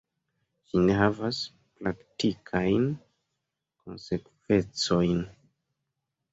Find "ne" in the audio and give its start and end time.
0.87-0.95